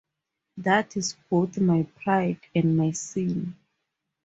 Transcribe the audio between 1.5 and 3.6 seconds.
my pride and my sin...